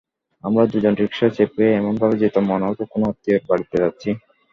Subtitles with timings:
[0.43, 4.09] আমরা দুজন রিকশায় চেপে এমনভাবে যেতাম, মনে হতো, কোনো আত্মীয়ের বাড়িতে যাচ্ছি।